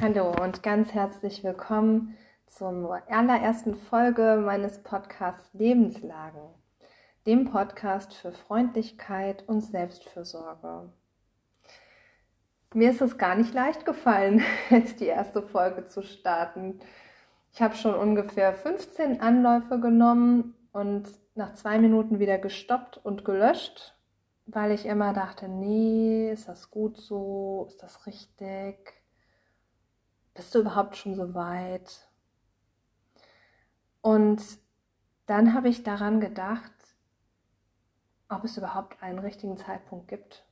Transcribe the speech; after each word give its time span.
Hallo 0.00 0.30
und 0.30 0.62
ganz 0.62 0.94
herzlich 0.94 1.42
willkommen 1.42 2.16
zur 2.46 3.02
allerersten 3.08 3.74
Folge 3.74 4.40
meines 4.46 4.80
Podcasts 4.84 5.52
Lebenslagen, 5.54 6.54
dem 7.26 7.50
Podcast 7.50 8.14
für 8.14 8.30
Freundlichkeit 8.30 9.42
und 9.48 9.60
Selbstfürsorge. 9.60 10.92
Mir 12.74 12.90
ist 12.92 13.00
es 13.00 13.18
gar 13.18 13.34
nicht 13.34 13.52
leicht 13.52 13.84
gefallen, 13.84 14.40
jetzt 14.70 15.00
die 15.00 15.06
erste 15.06 15.42
Folge 15.42 15.86
zu 15.86 16.02
starten. 16.02 16.78
Ich 17.52 17.60
habe 17.60 17.74
schon 17.74 17.96
ungefähr 17.96 18.54
15 18.54 19.20
Anläufe 19.20 19.80
genommen 19.80 20.54
und 20.70 21.08
nach 21.34 21.54
zwei 21.54 21.80
Minuten 21.80 22.20
wieder 22.20 22.38
gestoppt 22.38 23.00
und 23.04 23.24
gelöscht, 23.24 23.96
weil 24.46 24.70
ich 24.70 24.86
immer 24.86 25.12
dachte, 25.12 25.48
nee, 25.48 26.30
ist 26.30 26.46
das 26.46 26.70
gut 26.70 26.96
so? 26.98 27.66
Ist 27.68 27.82
das 27.82 28.06
richtig? 28.06 28.97
Bist 30.38 30.54
du 30.54 30.60
überhaupt 30.60 30.96
schon 30.96 31.16
so 31.16 31.34
weit? 31.34 32.08
Und 34.02 34.40
dann 35.26 35.52
habe 35.52 35.68
ich 35.68 35.82
daran 35.82 36.20
gedacht, 36.20 36.70
ob 38.28 38.44
es 38.44 38.56
überhaupt 38.56 39.02
einen 39.02 39.18
richtigen 39.18 39.56
Zeitpunkt 39.56 40.06
gibt. 40.06 40.46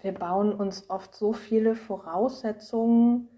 Wir 0.00 0.14
bauen 0.14 0.54
uns 0.54 0.88
oft 0.88 1.14
so 1.14 1.34
viele 1.34 1.76
Voraussetzungen 1.76 3.28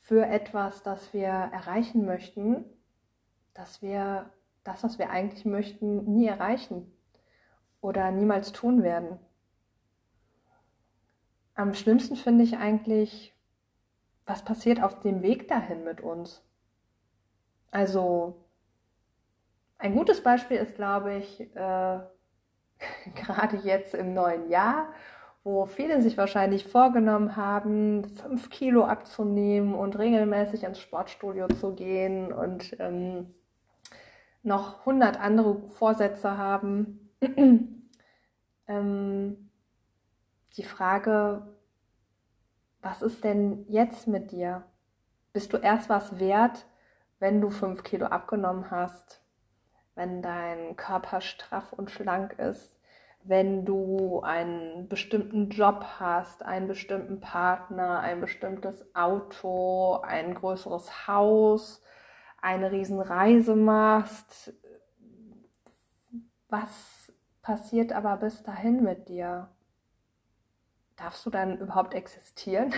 für 0.00 0.26
etwas, 0.26 0.82
das 0.82 1.14
wir 1.14 1.28
erreichen 1.28 2.04
möchten, 2.04 2.66
dass 3.54 3.80
wir 3.80 4.28
das, 4.62 4.84
was 4.84 4.98
wir 4.98 5.08
eigentlich 5.08 5.46
möchten, 5.46 6.04
nie 6.16 6.26
erreichen 6.26 6.92
oder 7.80 8.10
niemals 8.10 8.52
tun 8.52 8.82
werden. 8.82 9.18
Am 11.54 11.72
schlimmsten 11.72 12.16
finde 12.16 12.44
ich 12.44 12.58
eigentlich, 12.58 13.31
was 14.26 14.44
passiert 14.44 14.82
auf 14.82 15.00
dem 15.00 15.22
Weg 15.22 15.48
dahin 15.48 15.84
mit 15.84 16.00
uns? 16.00 16.42
Also 17.70 18.44
ein 19.78 19.94
gutes 19.94 20.22
Beispiel 20.22 20.58
ist, 20.58 20.76
glaube 20.76 21.14
ich, 21.14 21.40
äh, 21.40 21.98
gerade 23.14 23.56
jetzt 23.64 23.94
im 23.94 24.14
neuen 24.14 24.48
Jahr, 24.48 24.92
wo 25.44 25.66
viele 25.66 26.00
sich 26.00 26.16
wahrscheinlich 26.16 26.66
vorgenommen 26.66 27.34
haben, 27.36 28.04
fünf 28.04 28.48
Kilo 28.50 28.84
abzunehmen 28.84 29.74
und 29.74 29.98
regelmäßig 29.98 30.62
ins 30.62 30.78
Sportstudio 30.78 31.48
zu 31.48 31.74
gehen 31.74 32.32
und 32.32 32.76
ähm, 32.78 33.34
noch 34.44 34.86
hundert 34.86 35.18
andere 35.18 35.68
Vorsätze 35.70 36.36
haben. 36.36 37.10
ähm, 38.68 39.50
die 40.56 40.62
Frage, 40.62 41.42
was 42.82 43.00
ist 43.00 43.24
denn 43.24 43.64
jetzt 43.68 44.08
mit 44.08 44.32
dir? 44.32 44.64
Bist 45.32 45.52
du 45.52 45.56
erst 45.56 45.88
was 45.88 46.18
wert, 46.18 46.66
wenn 47.20 47.40
du 47.40 47.48
fünf 47.48 47.84
Kilo 47.84 48.06
abgenommen 48.06 48.70
hast, 48.70 49.22
wenn 49.94 50.20
dein 50.20 50.76
Körper 50.76 51.20
straff 51.20 51.72
und 51.72 51.90
schlank 51.90 52.38
ist, 52.38 52.76
wenn 53.24 53.64
du 53.64 54.20
einen 54.22 54.88
bestimmten 54.88 55.48
Job 55.50 55.84
hast, 56.00 56.44
einen 56.44 56.66
bestimmten 56.66 57.20
Partner, 57.20 58.00
ein 58.00 58.20
bestimmtes 58.20 58.84
Auto, 58.94 60.00
ein 60.02 60.34
größeres 60.34 61.06
Haus, 61.06 61.82
eine 62.40 62.72
Riesenreise 62.72 63.54
machst. 63.54 64.52
Was 66.48 67.12
passiert 67.42 67.92
aber 67.92 68.16
bis 68.16 68.42
dahin 68.42 68.82
mit 68.82 69.08
dir? 69.08 69.48
Darfst 70.96 71.24
du 71.26 71.30
dann 71.30 71.58
überhaupt 71.58 71.94
existieren? 71.94 72.72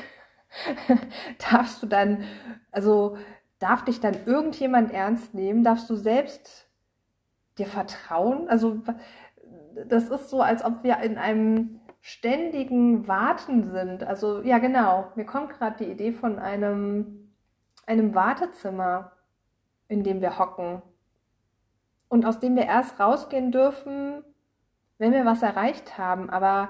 darfst 1.50 1.82
du 1.82 1.86
dann, 1.86 2.24
also 2.70 3.16
darf 3.58 3.84
dich 3.84 4.00
dann 4.00 4.26
irgendjemand 4.26 4.92
ernst 4.92 5.34
nehmen? 5.34 5.64
Darfst 5.64 5.88
du 5.90 5.96
selbst 5.96 6.68
dir 7.58 7.66
vertrauen? 7.66 8.48
Also 8.48 8.80
das 9.86 10.08
ist 10.08 10.30
so, 10.30 10.40
als 10.40 10.64
ob 10.64 10.82
wir 10.84 10.98
in 10.98 11.18
einem 11.18 11.80
ständigen 12.00 13.08
Warten 13.08 13.70
sind. 13.70 14.04
Also 14.04 14.42
ja, 14.42 14.58
genau. 14.58 15.10
Mir 15.14 15.24
kommt 15.24 15.50
gerade 15.50 15.84
die 15.84 15.90
Idee 15.90 16.12
von 16.12 16.38
einem, 16.38 17.32
einem 17.86 18.14
Wartezimmer, 18.14 19.12
in 19.88 20.04
dem 20.04 20.20
wir 20.20 20.38
hocken 20.38 20.82
und 22.08 22.26
aus 22.26 22.38
dem 22.40 22.56
wir 22.56 22.64
erst 22.64 23.00
rausgehen 23.00 23.52
dürfen, 23.52 24.22
wenn 24.98 25.12
wir 25.12 25.24
was 25.24 25.42
erreicht 25.42 25.98
haben. 25.98 26.30
Aber 26.30 26.68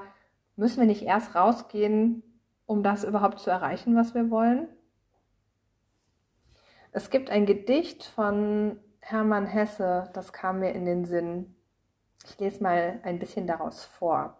Müssen 0.56 0.80
wir 0.80 0.86
nicht 0.86 1.02
erst 1.02 1.34
rausgehen, 1.34 2.22
um 2.66 2.82
das 2.82 3.04
überhaupt 3.04 3.40
zu 3.40 3.50
erreichen, 3.50 3.96
was 3.96 4.14
wir 4.14 4.30
wollen? 4.30 4.68
Es 6.92 7.10
gibt 7.10 7.28
ein 7.28 7.44
Gedicht 7.44 8.04
von 8.04 8.78
Hermann 9.00 9.46
Hesse, 9.46 10.10
das 10.12 10.32
kam 10.32 10.60
mir 10.60 10.72
in 10.72 10.84
den 10.84 11.04
Sinn. 11.04 11.56
Ich 12.24 12.38
lese 12.38 12.62
mal 12.62 13.00
ein 13.02 13.18
bisschen 13.18 13.46
daraus 13.46 13.84
vor. 13.84 14.38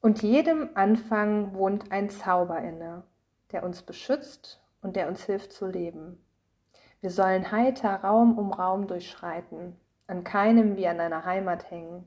Und 0.00 0.22
jedem 0.22 0.70
Anfang 0.74 1.54
wohnt 1.54 1.92
ein 1.92 2.10
Zauber 2.10 2.58
inne, 2.58 3.04
der 3.52 3.62
uns 3.62 3.82
beschützt 3.82 4.60
und 4.82 4.96
der 4.96 5.08
uns 5.08 5.24
hilft 5.24 5.52
zu 5.52 5.66
leben. 5.66 6.24
Wir 7.00 7.10
sollen 7.10 7.52
heiter 7.52 8.02
Raum 8.02 8.36
um 8.36 8.52
Raum 8.52 8.86
durchschreiten, 8.86 9.76
an 10.06 10.24
keinem 10.24 10.76
wie 10.76 10.88
an 10.88 11.00
einer 11.00 11.24
Heimat 11.24 11.70
hängen. 11.70 12.04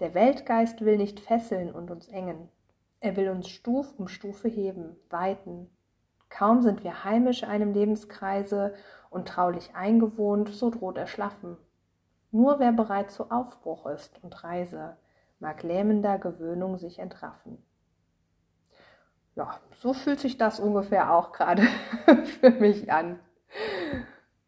Der 0.00 0.14
Weltgeist 0.14 0.84
will 0.84 0.96
nicht 0.96 1.20
fesseln 1.20 1.72
und 1.72 1.90
uns 1.90 2.08
engen. 2.08 2.48
Er 3.00 3.16
will 3.16 3.28
uns 3.28 3.48
Stuf 3.48 3.94
um 3.96 4.08
Stufe 4.08 4.48
heben, 4.48 4.96
weiten. 5.10 5.70
Kaum 6.30 6.62
sind 6.62 6.82
wir 6.82 7.04
heimisch 7.04 7.44
einem 7.44 7.72
Lebenskreise 7.72 8.74
und 9.10 9.28
traulich 9.28 9.74
eingewohnt, 9.74 10.48
so 10.48 10.70
droht 10.70 10.98
er 10.98 11.06
schlaffen. 11.06 11.56
Nur 12.32 12.58
wer 12.58 12.72
bereit 12.72 13.12
zu 13.12 13.30
Aufbruch 13.30 13.86
ist 13.86 14.18
und 14.24 14.42
Reise, 14.42 14.96
mag 15.38 15.62
lähmender 15.62 16.18
Gewöhnung 16.18 16.78
sich 16.78 16.98
entraffen. 16.98 17.64
Ja, 19.36 19.60
so 19.80 19.92
fühlt 19.92 20.18
sich 20.18 20.38
das 20.38 20.58
ungefähr 20.58 21.12
auch 21.12 21.30
gerade 21.30 21.62
für 22.40 22.50
mich 22.50 22.90
an, 22.92 23.20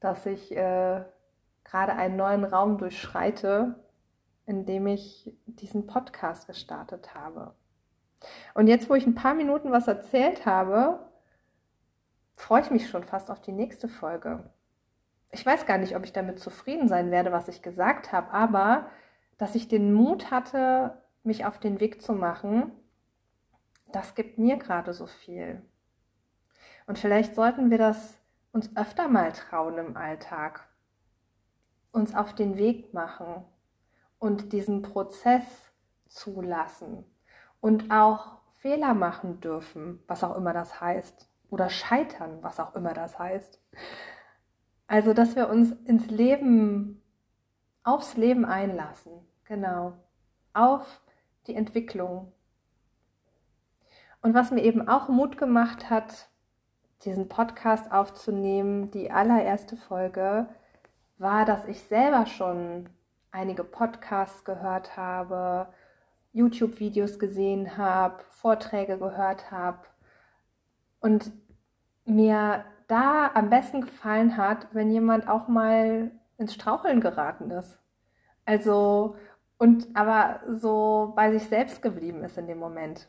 dass 0.01 0.27
ich 0.27 0.51
äh, 0.57 1.05
gerade 1.63 1.93
einen 1.93 2.17
neuen 2.17 2.45
Raum 2.45 2.79
durchschreite, 2.79 3.86
in 4.47 4.65
dem 4.65 4.87
ich 4.87 5.37
diesen 5.47 5.87
Podcast 5.87 6.47
gestartet 6.47 7.15
habe. 7.15 7.55
Und 8.55 8.69
jetzt, 8.69 8.89
wo 8.89 8.95
ich 8.95 9.07
ein 9.07 9.15
paar 9.15 9.35
Minuten 9.35 9.73
was 9.73 9.89
erzählt 9.89 10.47
habe, 10.47 11.11
freue 12.35 12.63
ich 12.63 12.71
mich 12.71 12.89
schon 12.89 13.05
fast 13.05 13.31
auf 13.31 13.41
die 13.41 13.53
nächste 13.53 13.89
Folge. 13.89 14.51
Ich 15.33 15.45
weiß 15.45 15.67
gar 15.67 15.79
nicht, 15.79 15.97
ob 15.97 16.05
ich 16.05 16.13
damit 16.13 16.39
zufrieden 16.39 16.89
sein 16.89 17.11
werde, 17.11 17.33
was 17.33 17.49
ich 17.49 17.61
gesagt 17.61 18.13
habe, 18.13 18.31
aber 18.31 18.89
dass 19.37 19.55
ich 19.55 19.69
den 19.69 19.93
Mut 19.93 20.31
hatte, 20.31 21.03
mich 21.25 21.45
auf 21.45 21.59
den 21.59 21.81
Weg 21.81 22.01
zu 22.01 22.13
machen, 22.13 22.71
das 23.93 24.15
gibt 24.15 24.39
mir 24.39 24.57
gerade 24.57 24.93
so 24.93 25.07
viel. 25.07 25.61
Und 26.87 26.99
vielleicht 26.99 27.35
sollten 27.35 27.71
wir 27.71 27.79
das 27.79 28.17
uns 28.53 28.75
öfter 28.77 29.09
mal 29.09 29.33
trauen 29.33 29.77
im 29.79 29.97
Alltag, 29.97 30.69
uns 31.91 32.15
auf 32.15 32.35
den 32.35 32.57
Weg 32.57 32.95
machen 32.95 33.45
und 34.19 34.53
diesen 34.53 34.83
Prozess 34.83 35.45
zulassen 36.09 37.05
und 37.61 37.91
auch 37.91 38.39
Fehler 38.53 38.95
machen 38.95 39.41
dürfen, 39.41 40.03
was 40.07 40.25
auch 40.25 40.37
immer 40.37 40.53
das 40.53 40.81
heißt, 40.81 41.29
oder 41.51 41.69
scheitern, 41.69 42.39
was 42.43 42.59
auch 42.59 42.75
immer 42.75 42.95
das 42.95 43.19
heißt. 43.19 43.61
Also, 44.89 45.15
dass 45.15 45.37
wir 45.37 45.49
uns 45.49 45.73
ins 45.85 46.07
Leben, 46.07 47.03
aufs 47.85 48.17
Leben 48.17 48.45
einlassen, 48.45 49.13
genau, 49.45 49.95
auf 50.53 51.01
die 51.47 51.55
Entwicklung. 51.55 52.33
Und 54.23 54.35
was 54.35 54.51
mir 54.51 54.63
eben 54.63 54.89
auch 54.89 55.09
Mut 55.09 55.39
gemacht 55.39 55.91
hat, 55.91 56.29
diesen 57.05 57.29
Podcast 57.29 57.93
aufzunehmen, 57.93 58.91
die 58.91 59.11
allererste 59.11 59.77
Folge, 59.77 60.49
war, 61.19 61.45
dass 61.45 61.65
ich 61.67 61.83
selber 61.83 62.27
schon 62.27 62.89
einige 63.37 63.65
Podcasts 63.65 64.45
gehört 64.45 64.97
habe, 64.97 65.69
YouTube-Videos 66.33 67.19
gesehen 67.19 67.77
habe, 67.77 68.25
Vorträge 68.31 68.97
gehört 68.97 69.51
habe 69.51 69.81
und 71.01 71.31
mir 72.07 72.65
da 72.89 73.31
am 73.35 73.51
besten 73.51 73.83
gefallen 73.83 74.39
hat, 74.39 74.69
wenn 74.73 74.91
jemand 74.91 75.29
auch 75.29 75.49
mal 75.49 76.13
ins 76.39 76.55
Straucheln 76.55 77.01
geraten 77.01 77.51
ist. 77.51 77.79
Also 78.47 79.17
und 79.59 79.89
aber 79.95 80.41
so 80.49 81.13
bei 81.15 81.31
sich 81.33 81.49
selbst 81.49 81.83
geblieben 81.83 82.25
ist 82.25 82.39
in 82.39 82.47
dem 82.47 82.59
Moment. 82.59 83.09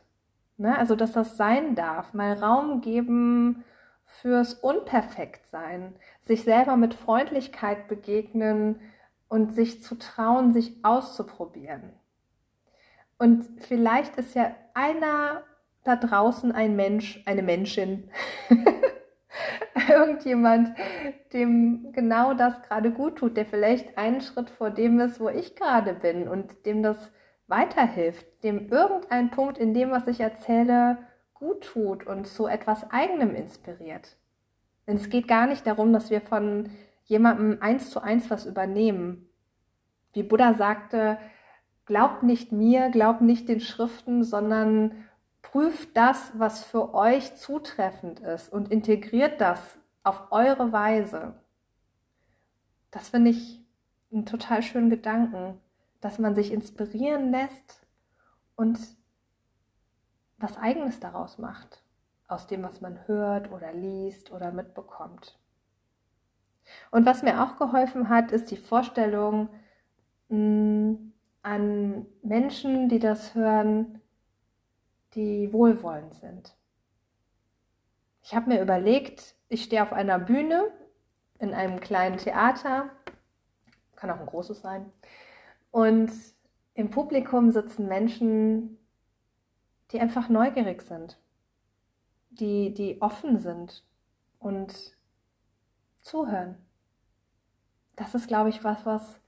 Ne? 0.58 0.76
Also 0.76 0.94
dass 0.94 1.12
das 1.12 1.38
sein 1.38 1.74
darf, 1.74 2.12
mal 2.12 2.34
Raum 2.34 2.82
geben 2.82 3.64
fürs 4.04 4.54
Unperfektsein, 4.54 5.94
sich 6.20 6.44
selber 6.44 6.76
mit 6.76 6.92
Freundlichkeit 6.92 7.88
begegnen 7.88 8.80
und 9.28 9.54
sich 9.54 9.82
zu 9.82 9.96
trauen, 9.96 10.52
sich 10.52 10.84
auszuprobieren. 10.84 11.92
Und 13.18 13.46
vielleicht 13.58 14.16
ist 14.16 14.34
ja 14.34 14.54
einer 14.74 15.42
da 15.84 15.96
draußen 15.96 16.52
ein 16.52 16.76
Mensch, 16.76 17.22
eine 17.26 17.42
Menschin, 17.42 18.10
irgendjemand, 19.88 20.76
dem 21.32 21.92
genau 21.92 22.34
das 22.34 22.62
gerade 22.62 22.90
gut 22.90 23.16
tut, 23.16 23.36
der 23.36 23.46
vielleicht 23.46 23.96
einen 23.96 24.20
Schritt 24.20 24.50
vor 24.50 24.70
dem 24.70 25.00
ist, 25.00 25.20
wo 25.20 25.28
ich 25.28 25.56
gerade 25.56 25.94
bin 25.94 26.28
und 26.28 26.66
dem 26.66 26.82
das 26.82 27.10
weiterhilft, 27.46 28.26
dem 28.44 28.68
irgendein 28.68 29.30
Punkt 29.30 29.58
in 29.58 29.74
dem, 29.74 29.90
was 29.90 30.06
ich 30.06 30.20
erzähle, 30.20 30.98
gut 31.34 31.64
tut 31.64 32.06
und 32.06 32.26
zu 32.26 32.46
etwas 32.46 32.90
eigenem 32.90 33.34
inspiriert. 33.34 34.16
Denn 34.86 34.96
es 34.96 35.08
geht 35.08 35.28
gar 35.28 35.46
nicht 35.46 35.66
darum, 35.66 35.92
dass 35.92 36.10
wir 36.10 36.20
von 36.20 36.70
jemandem 37.08 37.58
eins 37.60 37.90
zu 37.90 38.00
eins 38.00 38.30
was 38.30 38.46
übernehmen. 38.46 39.28
Wie 40.12 40.22
Buddha 40.22 40.54
sagte, 40.54 41.18
glaubt 41.86 42.22
nicht 42.22 42.52
mir, 42.52 42.90
glaubt 42.90 43.22
nicht 43.22 43.48
den 43.48 43.60
Schriften, 43.60 44.22
sondern 44.22 45.06
prüft 45.40 45.96
das, 45.96 46.32
was 46.38 46.64
für 46.64 46.94
euch 46.94 47.34
zutreffend 47.36 48.20
ist 48.20 48.52
und 48.52 48.70
integriert 48.70 49.40
das 49.40 49.78
auf 50.02 50.30
eure 50.30 50.70
Weise. 50.70 51.34
Das 52.90 53.08
finde 53.08 53.30
ich 53.30 53.64
einen 54.12 54.26
total 54.26 54.62
schönen 54.62 54.90
Gedanken, 54.90 55.58
dass 56.00 56.18
man 56.18 56.34
sich 56.34 56.52
inspirieren 56.52 57.30
lässt 57.30 57.86
und 58.54 58.78
was 60.36 60.58
eigenes 60.58 61.00
daraus 61.00 61.38
macht, 61.38 61.82
aus 62.26 62.46
dem, 62.46 62.62
was 62.62 62.82
man 62.82 63.06
hört 63.08 63.50
oder 63.50 63.72
liest 63.72 64.30
oder 64.30 64.52
mitbekommt. 64.52 65.37
Und 66.90 67.06
was 67.06 67.22
mir 67.22 67.42
auch 67.42 67.58
geholfen 67.58 68.08
hat, 68.08 68.32
ist 68.32 68.50
die 68.50 68.56
Vorstellung 68.56 69.48
mh, 70.28 70.38
mm, 70.38 71.12
an 71.42 72.06
Menschen, 72.22 72.88
die 72.88 72.98
das 72.98 73.34
hören, 73.34 74.00
die 75.14 75.52
wohlwollend 75.52 76.14
sind. 76.14 76.54
Ich 78.22 78.34
habe 78.34 78.50
mir 78.50 78.60
überlegt, 78.60 79.34
ich 79.48 79.64
stehe 79.64 79.82
auf 79.82 79.92
einer 79.92 80.18
Bühne 80.18 80.64
in 81.38 81.54
einem 81.54 81.80
kleinen 81.80 82.18
Theater, 82.18 82.90
kann 83.96 84.10
auch 84.10 84.20
ein 84.20 84.26
großes 84.26 84.60
sein, 84.60 84.92
und 85.70 86.10
im 86.74 86.90
Publikum 86.90 87.50
sitzen 87.50 87.88
Menschen, 87.88 88.78
die 89.90 90.00
einfach 90.00 90.28
neugierig 90.28 90.82
sind, 90.82 91.18
die, 92.30 92.74
die 92.74 93.00
offen 93.00 93.40
sind 93.40 93.84
und 94.38 94.97
zuhören. 96.02 96.56
Das 97.96 98.14
ist, 98.14 98.28
glaube 98.28 98.48
ich, 98.48 98.64
was, 98.64 98.86
was 98.86 99.20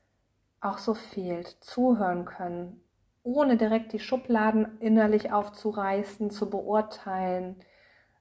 auch 0.61 0.78
so 0.78 0.94
fehlt. 0.94 1.56
Zuhören 1.61 2.25
können, 2.25 2.81
ohne 3.22 3.56
direkt 3.56 3.93
die 3.93 3.99
Schubladen 3.99 4.78
innerlich 4.81 5.32
aufzureißen, 5.32 6.31
zu 6.31 6.49
beurteilen, 6.49 7.56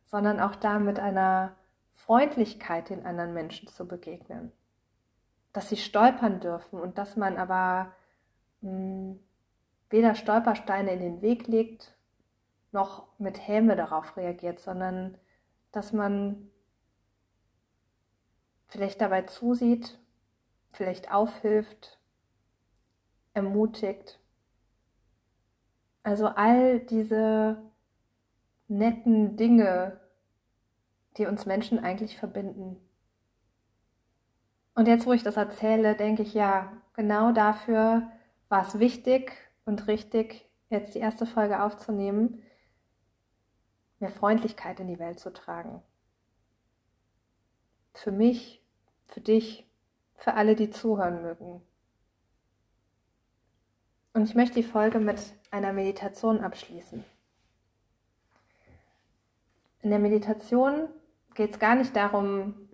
sondern 0.06 0.40
auch 0.40 0.56
da 0.56 0.80
mit 0.80 1.00
einer 1.00 1.56
Freundlichkeit 1.92 2.90
den 2.90 3.06
anderen 3.06 3.34
Menschen 3.34 3.68
zu 3.68 3.88
begegnen. 3.88 4.52
Dass 5.54 5.69
sie 5.69 5.78
stolpern 5.78 6.40
dürfen 6.40 6.80
und 6.80 6.98
dass 6.98 7.16
man 7.16 7.38
aber 7.38 7.94
mh, 8.62 8.72
hm, 8.72 9.19
weder 9.90 10.16
Stolpersteine 10.16 10.94
in 10.94 11.00
den 11.00 11.22
Weg 11.22 11.48
legt, 11.48 11.95
noch 12.72 13.07
mit 13.18 13.48
Häme 13.48 13.75
darauf 13.75 14.18
reagiert, 14.18 14.60
sondern 14.60 15.18
dass 15.72 15.94
man 15.94 16.50
vielleicht 18.69 19.01
dabei 19.01 19.24
zusieht, 19.24 20.00
vielleicht 20.71 21.12
aufhilft, 21.12 22.00
ermutigt. 23.33 24.19
Also 26.04 26.27
all 26.27 26.80
diese 26.80 27.62
netten 28.68 29.36
Dinge, 29.36 30.00
die 31.18 31.25
uns 31.25 31.45
Menschen 31.45 31.80
eigentlich 31.80 32.18
verbinden. 32.18 32.77
Und 34.75 34.88
jetzt, 34.88 35.06
wo 35.06 35.12
ich 35.12 35.24
das 35.24 35.36
erzähle, 35.36 35.95
denke 35.95 36.21
ich, 36.21 36.33
ja, 36.33 36.71
genau 36.94 37.31
dafür 37.31 38.10
war 38.48 38.66
es 38.66 38.80
wichtig 38.80 39.33
und 39.66 39.88
richtig, 39.88 40.50
jetzt 40.69 40.95
die 40.95 41.00
erste 41.00 41.25
Folge 41.25 41.62
aufzunehmen, 41.62 42.42
mehr 44.00 44.10
Freundlichkeit 44.10 44.80
in 44.80 44.88
die 44.88 45.00
Welt 45.00 45.19
zu 45.19 45.33
tragen. 45.33 45.81
Für 47.94 48.12
mich, 48.12 48.59
für 49.10 49.22
dich, 49.22 49.68
für 50.16 50.34
alle, 50.34 50.56
die 50.56 50.70
zuhören 50.70 51.22
mögen. 51.22 51.62
Und 54.14 54.24
ich 54.24 54.36
möchte 54.36 54.56
die 54.56 54.64
Folge 54.64 55.00
mit 55.00 55.20
einer 55.52 55.74
Meditation 55.74 56.40
abschließen. 56.40 57.04
In 59.82 59.90
der 59.90 60.00
Meditation 60.00 60.90
geht 61.36 61.52
es 61.52 61.60
gar 61.60 61.76
nicht 61.76 61.96
darum, 61.96 62.70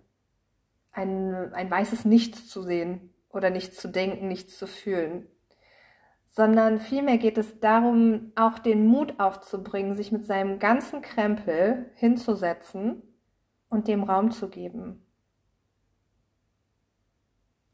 ein, 0.92 1.52
ein 1.54 1.70
weißes 1.70 2.04
Nichts 2.04 2.48
zu 2.48 2.62
sehen 2.62 3.12
oder 3.28 3.50
nichts 3.50 3.76
zu 3.76 3.88
denken, 3.88 4.28
nichts 4.28 4.58
zu 4.58 4.66
fühlen, 4.66 5.28
sondern 6.28 6.80
vielmehr 6.80 7.18
geht 7.18 7.38
es 7.38 7.60
darum, 7.60 8.32
auch 8.34 8.58
den 8.58 8.86
Mut 8.86 9.20
aufzubringen, 9.20 9.94
sich 9.94 10.10
mit 10.10 10.26
seinem 10.26 10.58
ganzen 10.58 11.00
Krempel 11.00 11.90
hinzusetzen 11.94 13.02
und 13.68 13.88
dem 13.88 14.02
Raum 14.02 14.30
zu 14.30 14.48
geben. 14.48 15.05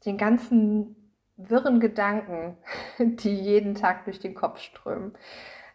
Den 0.05 0.17
ganzen 0.17 0.95
wirren 1.37 1.79
Gedanken, 1.79 2.57
die 2.99 3.35
jeden 3.35 3.75
Tag 3.75 4.05
durch 4.05 4.19
den 4.19 4.35
Kopf 4.35 4.59
strömen, 4.59 5.13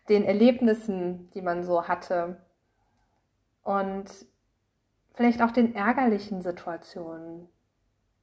den 0.09 0.25
Erlebnissen, 0.25 1.31
die 1.31 1.43
man 1.43 1.65
so 1.65 1.89
hatte 1.89 2.41
und 3.63 4.07
vielleicht 5.15 5.43
auch 5.43 5.51
den 5.51 5.75
ärgerlichen 5.75 6.43
Situationen, 6.43 7.49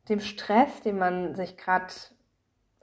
dem 0.10 0.20
Stress, 0.20 0.82
den 0.82 0.98
man 0.98 1.36
sich 1.36 1.58
gerade 1.58 1.94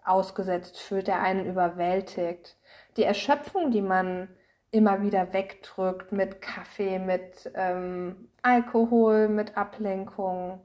ausgesetzt 0.05 0.81
fühlt, 0.81 1.07
der 1.07 1.23
einen 1.23 1.47
überwältigt. 1.47 2.57
Die 2.97 3.05
Erschöpfung, 3.05 3.71
die 3.71 3.83
man 3.83 4.29
immer 4.71 5.03
wieder 5.03 5.33
wegdrückt 5.33 6.13
mit 6.13 6.41
Kaffee, 6.41 6.99
mit 6.99 7.51
ähm, 7.55 8.29
Alkohol, 8.43 9.29
mit 9.29 9.57
Ablenkung. 9.57 10.65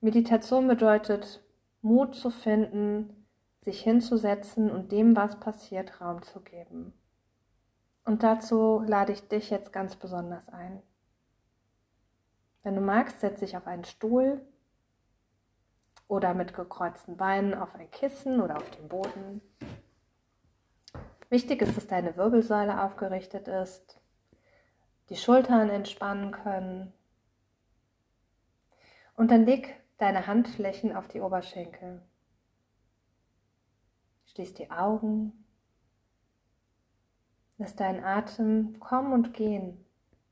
Meditation 0.00 0.66
bedeutet, 0.66 1.42
Mut 1.82 2.14
zu 2.14 2.30
finden, 2.30 3.26
sich 3.60 3.82
hinzusetzen 3.82 4.70
und 4.70 4.92
dem, 4.92 5.16
was 5.16 5.38
passiert, 5.38 6.00
Raum 6.00 6.22
zu 6.22 6.40
geben. 6.40 6.94
Und 8.04 8.22
dazu 8.22 8.82
lade 8.86 9.12
ich 9.12 9.28
dich 9.28 9.50
jetzt 9.50 9.72
ganz 9.72 9.96
besonders 9.96 10.48
ein. 10.48 10.82
Wenn 12.62 12.74
du 12.74 12.80
magst, 12.80 13.20
setz 13.20 13.40
dich 13.40 13.56
auf 13.56 13.66
einen 13.66 13.84
Stuhl 13.84 14.40
oder 16.08 16.34
mit 16.34 16.54
gekreuzten 16.54 17.16
Beinen 17.16 17.54
auf 17.54 17.74
ein 17.74 17.90
Kissen 17.90 18.40
oder 18.40 18.56
auf 18.56 18.70
den 18.70 18.88
Boden. 18.88 19.40
Wichtig 21.28 21.62
ist, 21.62 21.76
dass 21.76 21.86
deine 21.86 22.16
Wirbelsäule 22.16 22.82
aufgerichtet 22.82 23.48
ist, 23.48 24.00
die 25.10 25.16
Schultern 25.16 25.70
entspannen 25.70 26.32
können. 26.32 26.92
Und 29.14 29.30
dann 29.30 29.44
leg 29.44 29.79
deine 30.00 30.26
Handflächen 30.26 30.96
auf 30.96 31.08
die 31.08 31.20
Oberschenkel. 31.20 32.02
Schließ 34.26 34.54
die 34.54 34.70
Augen. 34.70 35.44
Lass 37.58 37.76
deinen 37.76 38.02
Atem 38.02 38.80
kommen 38.80 39.12
und 39.12 39.34
gehen, 39.34 39.84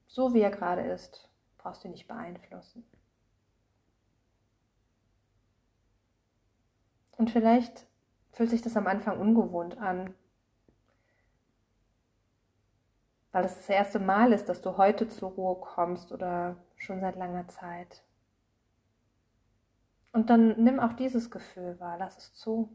so 0.07 0.33
wie 0.33 0.41
er 0.41 0.51
gerade 0.51 0.83
ist. 0.83 1.29
Brauchst 1.59 1.85
du 1.85 1.89
nicht 1.89 2.09
beeinflussen. 2.09 2.85
Und 7.19 7.31
vielleicht 7.31 7.87
fühlt 8.33 8.49
sich 8.49 8.63
das 8.63 8.77
am 8.77 8.87
Anfang 8.87 9.21
ungewohnt 9.21 9.77
an, 9.77 10.15
weil 13.33 13.45
es 13.45 13.57
das 13.57 13.69
erste 13.69 13.99
Mal 13.99 14.33
ist, 14.33 14.49
dass 14.49 14.63
du 14.63 14.79
heute 14.79 15.09
zur 15.09 15.33
Ruhe 15.33 15.57
kommst 15.57 16.13
oder 16.13 16.57
schon 16.77 17.01
seit 17.01 17.17
langer 17.17 17.49
Zeit. 17.49 18.03
Und 20.12 20.31
dann 20.31 20.62
nimm 20.62 20.81
auch 20.81 20.95
dieses 20.95 21.31
Gefühl 21.31 21.79
wahr, 21.81 21.97
lass 21.99 22.17
es 22.17 22.35
zu, 22.35 22.75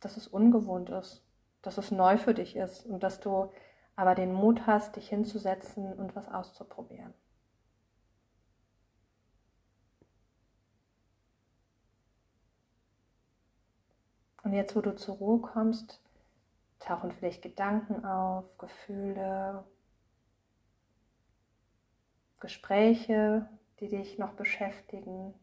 dass 0.00 0.16
es 0.16 0.28
ungewohnt 0.28 0.90
ist, 0.90 1.24
dass 1.62 1.78
es 1.78 1.90
neu 1.90 2.16
für 2.16 2.34
dich 2.34 2.56
ist 2.56 2.86
und 2.86 3.02
dass 3.02 3.20
du 3.20 3.50
aber 3.96 4.14
den 4.14 4.32
Mut 4.32 4.66
hast, 4.66 4.96
dich 4.96 5.08
hinzusetzen 5.08 5.92
und 5.92 6.14
was 6.16 6.28
auszuprobieren. 6.28 7.14
Und 14.42 14.52
jetzt, 14.52 14.76
wo 14.76 14.82
du 14.82 14.94
zur 14.94 15.16
Ruhe 15.16 15.40
kommst, 15.40 16.02
tauchen 16.78 17.12
vielleicht 17.12 17.42
Gedanken 17.42 18.04
auf, 18.04 18.58
Gefühle, 18.58 19.64
Gespräche, 22.40 23.48
die 23.80 23.88
dich 23.88 24.18
noch 24.18 24.34
beschäftigen. 24.34 25.34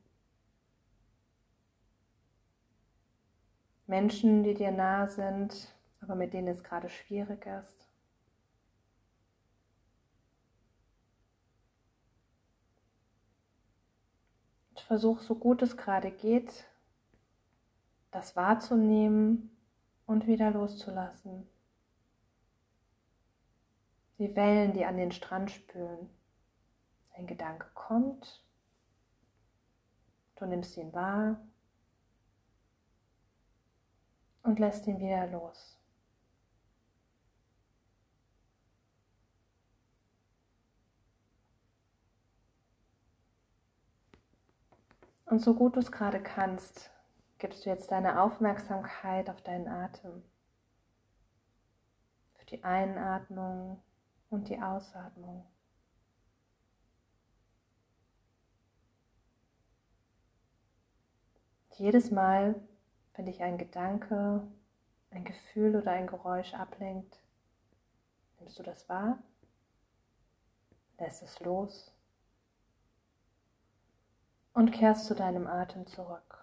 Menschen, 3.91 4.43
die 4.43 4.53
dir 4.53 4.71
nah 4.71 5.05
sind, 5.05 5.75
aber 5.99 6.15
mit 6.15 6.31
denen 6.31 6.47
es 6.47 6.63
gerade 6.63 6.87
schwierig 6.87 7.45
ist. 7.45 7.89
Ich 14.77 14.83
versuche 14.85 15.21
so 15.21 15.35
gut 15.35 15.61
es 15.61 15.75
gerade 15.75 16.09
geht, 16.09 16.63
das 18.11 18.37
wahrzunehmen 18.37 19.51
und 20.05 20.25
wieder 20.25 20.51
loszulassen. 20.51 21.49
Wie 24.15 24.33
Wellen, 24.37 24.71
die 24.71 24.85
an 24.85 24.95
den 24.95 25.11
Strand 25.11 25.51
spülen. 25.51 26.09
Ein 27.13 27.27
Gedanke 27.27 27.67
kommt, 27.73 28.41
du 30.37 30.45
nimmst 30.45 30.77
ihn 30.77 30.93
wahr 30.93 31.41
und 34.51 34.59
lässt 34.59 34.85
ihn 34.85 34.99
wieder 34.99 35.27
los. 35.27 35.79
Und 45.23 45.39
so 45.39 45.53
gut 45.53 45.77
du 45.77 45.79
es 45.79 45.89
gerade 45.89 46.21
kannst, 46.21 46.91
gibst 47.37 47.65
du 47.65 47.69
jetzt 47.69 47.91
deine 47.91 48.21
Aufmerksamkeit 48.21 49.29
auf 49.29 49.41
deinen 49.41 49.69
Atem. 49.69 50.21
Für 52.33 52.45
die 52.47 52.61
Einatmung 52.65 53.81
und 54.29 54.49
die 54.49 54.61
Ausatmung. 54.61 55.45
Jedes 61.77 62.11
Mal, 62.11 62.61
wenn 63.15 63.25
dich 63.25 63.41
ein 63.41 63.57
Gedanke, 63.57 64.47
ein 65.11 65.25
Gefühl 65.25 65.75
oder 65.75 65.91
ein 65.91 66.07
Geräusch 66.07 66.53
ablenkt, 66.53 67.21
nimmst 68.39 68.57
du 68.57 68.63
das 68.63 68.87
wahr, 68.87 69.19
lässt 70.97 71.21
es 71.21 71.39
los 71.41 71.93
und 74.53 74.71
kehrst 74.71 75.05
zu 75.05 75.15
deinem 75.15 75.47
Atem 75.47 75.85
zurück. 75.87 76.41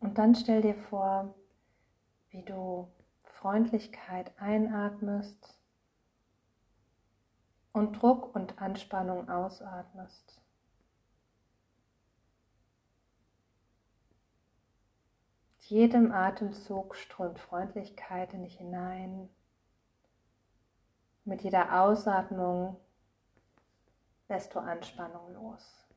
Und 0.00 0.16
dann 0.18 0.34
stell 0.34 0.62
dir 0.62 0.74
vor, 0.74 1.34
wie 2.30 2.42
du 2.42 2.90
Freundlichkeit 3.24 4.32
einatmest 4.38 5.58
und 7.72 8.00
Druck 8.00 8.34
und 8.34 8.60
Anspannung 8.60 9.28
ausatmest. 9.28 10.40
Mit 15.56 15.64
jedem 15.64 16.12
Atemzug 16.12 16.96
strömt 16.96 17.38
Freundlichkeit 17.38 18.34
in 18.34 18.42
dich 18.42 18.58
hinein. 18.58 19.28
Mit 21.24 21.42
jeder 21.42 21.80
Ausatmung 21.82 22.76
lässt 24.28 24.54
du 24.54 24.58
Anspannung 24.58 25.32
los. 25.32 25.89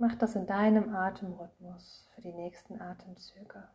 Mach 0.00 0.14
das 0.14 0.34
in 0.34 0.46
deinem 0.46 0.94
Atemrhythmus 0.94 2.08
für 2.14 2.22
die 2.22 2.32
nächsten 2.32 2.80
Atemzüge. 2.80 3.68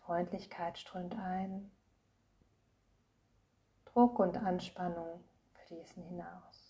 Freundlichkeit 0.00 0.78
strömt 0.78 1.14
ein, 1.16 1.70
Druck 3.84 4.18
und 4.18 4.38
Anspannung 4.38 5.22
fließen 5.66 6.02
hinaus. 6.02 6.65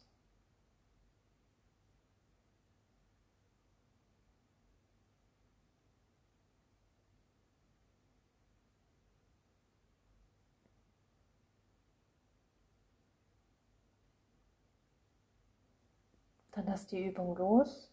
Lass 16.66 16.84
die 16.88 17.06
Übung 17.06 17.36
los 17.36 17.92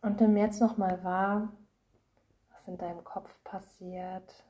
und 0.00 0.20
nimm 0.20 0.36
jetzt 0.36 0.60
nochmal 0.60 1.04
wahr, 1.04 1.52
was 2.50 2.66
in 2.66 2.76
deinem 2.76 3.04
Kopf 3.04 3.32
passiert, 3.44 4.44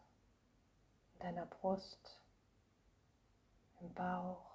in 1.12 1.20
deiner 1.20 1.44
Brust, 1.44 2.18
im 3.80 3.92
Bauch. 3.92 4.50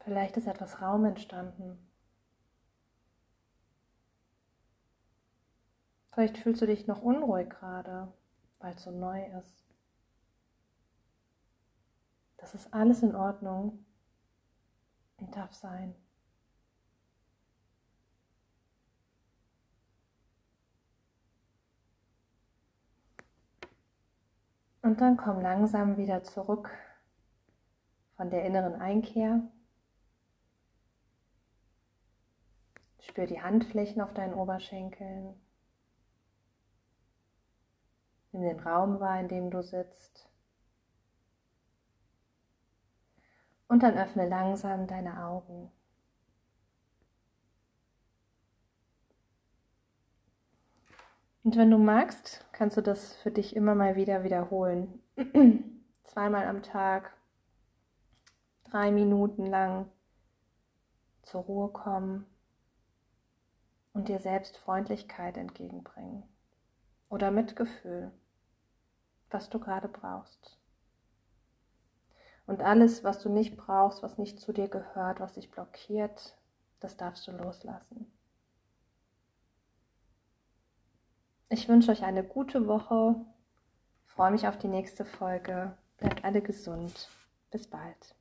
Vielleicht 0.00 0.36
ist 0.36 0.48
etwas 0.48 0.82
Raum 0.82 1.04
entstanden. 1.04 1.78
Vielleicht 6.10 6.38
fühlst 6.38 6.60
du 6.60 6.66
dich 6.66 6.88
noch 6.88 7.02
unruhig 7.02 7.50
gerade, 7.50 8.12
weil 8.58 8.74
es 8.74 8.82
so 8.82 8.90
neu 8.90 9.24
ist. 9.38 9.63
Das 12.44 12.54
ist 12.54 12.74
alles 12.74 13.02
in 13.02 13.16
Ordnung 13.16 13.86
und 15.16 15.34
darf 15.34 15.54
sein. 15.54 15.94
Und 24.82 25.00
dann 25.00 25.16
komm 25.16 25.40
langsam 25.40 25.96
wieder 25.96 26.22
zurück 26.22 26.70
von 28.18 28.28
der 28.28 28.44
inneren 28.44 28.74
Einkehr. 28.74 29.40
Spür 33.00 33.26
die 33.26 33.40
Handflächen 33.40 34.02
auf 34.02 34.12
deinen 34.12 34.34
Oberschenkeln. 34.34 35.34
Nimm 38.32 38.42
den 38.42 38.60
Raum 38.60 39.00
wahr, 39.00 39.18
in 39.18 39.28
dem 39.28 39.50
du 39.50 39.62
sitzt. 39.62 40.28
Und 43.68 43.82
dann 43.82 43.96
öffne 43.96 44.28
langsam 44.28 44.86
deine 44.86 45.24
Augen. 45.24 45.70
Und 51.44 51.56
wenn 51.56 51.70
du 51.70 51.76
magst, 51.76 52.44
kannst 52.52 52.78
du 52.78 52.80
das 52.80 53.16
für 53.16 53.30
dich 53.30 53.54
immer 53.54 53.74
mal 53.74 53.96
wieder 53.96 54.24
wiederholen. 54.24 55.02
Zweimal 56.04 56.46
am 56.46 56.62
Tag, 56.62 57.12
drei 58.64 58.90
Minuten 58.90 59.44
lang 59.44 59.90
zur 61.22 61.42
Ruhe 61.42 61.68
kommen 61.68 62.26
und 63.92 64.08
dir 64.08 64.20
selbst 64.20 64.56
Freundlichkeit 64.56 65.36
entgegenbringen 65.36 66.22
oder 67.10 67.30
Mitgefühl, 67.30 68.10
was 69.30 69.50
du 69.50 69.60
gerade 69.60 69.88
brauchst. 69.88 70.58
Und 72.46 72.60
alles, 72.60 73.04
was 73.04 73.20
du 73.20 73.28
nicht 73.28 73.56
brauchst, 73.56 74.02
was 74.02 74.18
nicht 74.18 74.38
zu 74.38 74.52
dir 74.52 74.68
gehört, 74.68 75.20
was 75.20 75.34
dich 75.34 75.50
blockiert, 75.50 76.36
das 76.80 76.96
darfst 76.96 77.26
du 77.26 77.32
loslassen. 77.32 78.12
Ich 81.48 81.68
wünsche 81.68 81.90
euch 81.90 82.02
eine 82.02 82.24
gute 82.24 82.66
Woche. 82.66 83.16
freue 84.06 84.30
mich 84.32 84.46
auf 84.46 84.58
die 84.58 84.68
nächste 84.68 85.04
Folge. 85.04 85.76
Bleibt 85.98 86.24
alle 86.24 86.42
gesund. 86.42 87.08
Bis 87.50 87.68
bald. 87.68 88.13